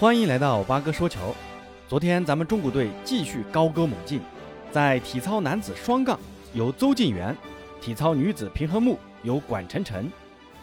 [0.00, 1.36] 欢迎来到八哥说球。
[1.86, 4.22] 昨天咱们中国队继续高歌猛进，
[4.72, 6.18] 在体操男子双杠
[6.54, 7.36] 由邹敬园，
[7.82, 10.10] 体操女子平衡木由管晨晨，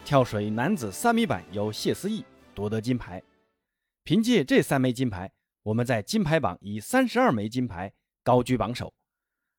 [0.04, 3.22] 跳水男子三米板由谢思义夺得金牌。
[4.02, 5.30] 凭借这三枚金牌，
[5.62, 7.92] 我们在金牌榜以三十二枚金牌
[8.24, 8.92] 高居榜首。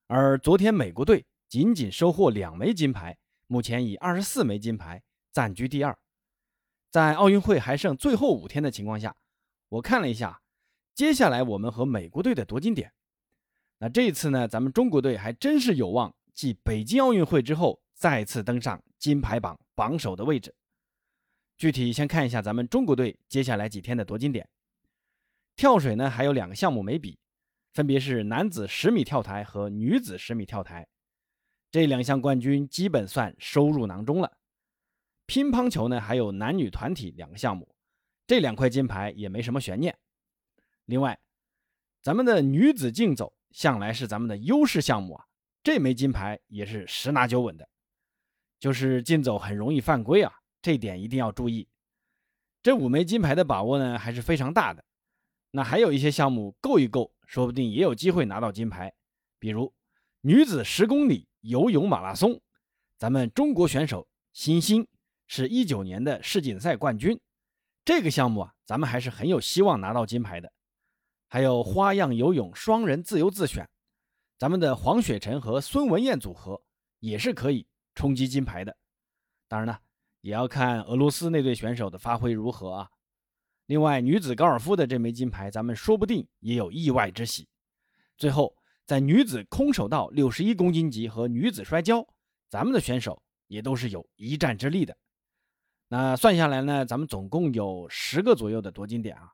[0.08, 5.02] 而昨天美国队仅仅收获两枚金牌，目前以二十四枚金牌
[5.32, 5.98] 暂居第二。
[6.92, 9.16] 在奥运会还剩最后五天的情况下。
[9.70, 10.42] 我看了一下，
[10.94, 12.92] 接下来我们和美国队的夺金点。
[13.78, 20.54] 那这一次呢，咱们中国队还真是有望继北京奥运会之后再次登上金牌榜榜首的位置。
[21.58, 24.50] 具体先看一下咱们中国队接下来几天的夺金点。
[25.56, 27.20] 跳水呢，还有两个项目没比，
[27.74, 30.88] 分别是男子十米跳台和女子十米跳台，
[31.70, 34.38] 这两项冠军基本算收入囊中了。
[35.26, 37.76] 乒乓球呢，还有男女团体两个项目。
[38.30, 39.98] 这两块金牌也没什么悬念。
[40.86, 41.20] 另外，
[42.00, 45.26] 咱们的女子竞走向来是咱们的优势项目啊，
[45.64, 47.68] 这枚金牌也是十拿九稳的。
[48.60, 51.68] 就是竞走很容易犯规啊，这点一定要注意。
[52.62, 54.86] 这五枚金牌的把握呢还是非常大的。
[55.50, 58.94] 那还有一些项目够一够，说不定也有机会拿到金牌。
[59.40, 59.74] 比如
[60.22, 62.40] 女子十公里游泳马拉松，
[62.96, 64.88] 咱们中国选手辛欣
[65.26, 67.20] 是一九年的世锦赛冠军。
[67.90, 70.54] 这个项目啊，咱们还是很有希望拿到金牌的。
[71.28, 73.68] 还有花样游泳双人自由自选，
[74.38, 76.62] 咱们的黄雪晨和孙文燕组合
[77.00, 77.66] 也是可以
[77.96, 78.78] 冲击金牌的。
[79.48, 79.82] 当然了，
[80.22, 82.92] 也要看俄罗斯那队选手的发挥如何啊。
[83.66, 87.50] 另外，女子高尔夫的这枚金牌，咱们说不定也有意外之喜。
[88.20, 92.08] 最后，在女子空手道六十一公斤级和女子摔跤，
[92.50, 94.96] 咱们的选手也都是有一战之力的。
[95.92, 99.34] 那算下来呢，咱们总共有十个左右的夺金点啊，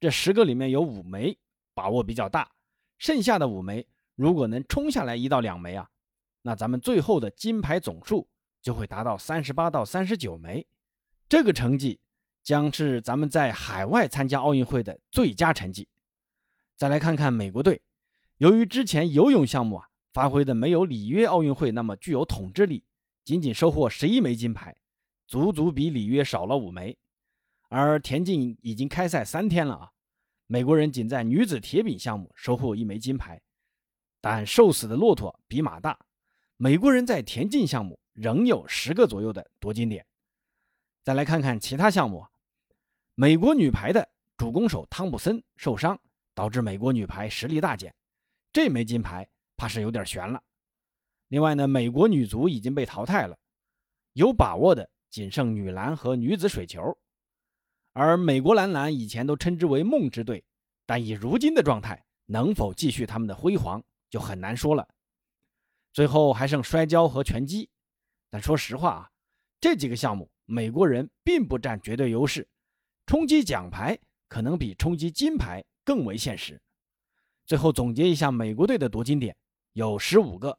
[0.00, 1.38] 这十个里面有五枚
[1.74, 2.50] 把握比较大，
[2.96, 3.86] 剩下的五枚
[4.16, 5.90] 如果能冲下来一到两枚啊，
[6.40, 8.26] 那咱们最后的金牌总数
[8.62, 10.66] 就会达到三十八到三十九枚，
[11.28, 12.00] 这个成绩
[12.42, 15.86] 将是咱们在海外参加奥运会的最佳成绩。
[16.78, 17.82] 再来看看美国队，
[18.38, 22.84] 由于之前游泳项目啊发挥的没有里约奥运会那么具有统治力，
[23.22, 24.74] 仅仅收获十一枚金牌。
[25.30, 26.98] 足足比里约少了五枚，
[27.68, 29.92] 而田径已经开赛三天了啊！
[30.48, 33.40] 美国人仅在女子铁饼项目收获一枚金牌，
[34.20, 35.96] 但瘦死的骆驼比马大，
[36.56, 40.04] 美国人在田径项目仍有十个左右的夺金点。
[41.04, 42.26] 再来看看其他项目，
[43.14, 45.96] 美国女排的主攻手汤普森受伤，
[46.34, 47.94] 导致美国女排实力大减，
[48.52, 50.42] 这枚金牌怕是有点悬了。
[51.28, 53.38] 另外呢，美国女足已经被淘汰了，
[54.14, 54.90] 有把握的。
[55.10, 56.96] 仅剩女篮和女子水球，
[57.92, 60.44] 而美国男篮以前都称之为梦之队，
[60.86, 64.88] 但以如今的状态，能否继续他们的辉煌就很难说了。
[65.92, 67.68] 最后还剩摔跤和拳击，
[68.30, 69.10] 但说实话啊，
[69.60, 72.48] 这几个项目美国人并不占绝对优势，
[73.06, 73.98] 冲击奖牌
[74.28, 76.62] 可能比冲击金牌更为现实。
[77.44, 79.36] 最后总结一下，美国队的夺金点
[79.72, 80.56] 有十五个，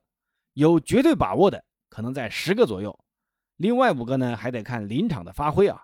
[0.55, 3.00] 有绝对把握的可能在十个左右。
[3.61, 5.83] 另外五个呢，还得看临场的发挥啊。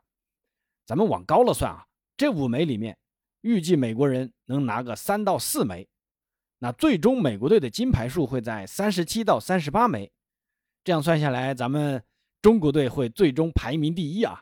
[0.84, 1.86] 咱们往高了算啊，
[2.18, 2.98] 这五枚里面，
[3.42, 5.88] 预计美国人能拿个三到四枚，
[6.58, 10.12] 那最终美国队的金牌数会在三十七到三十八枚。
[10.84, 12.04] 这样算下来，咱们
[12.42, 14.42] 中国队会最终排名第一啊。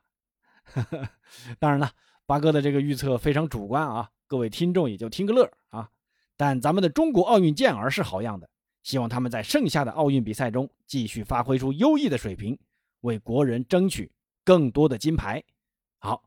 [1.59, 1.91] 当然了，
[2.25, 5.90] 八哥的这个预测非常主观啊，各位听众也就听个乐啊。
[6.38, 8.50] 但咱们的中国奥运健儿是好样的，
[8.84, 12.57] 希望他们在剩下的奥运比赛中继续发挥出优异的水平。
[13.05, 14.11] 为国人争取
[14.43, 15.41] 更多的金牌。
[15.99, 16.23] 好，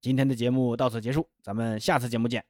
[0.00, 2.42] 今天的节目到此结束，咱们下次节目见。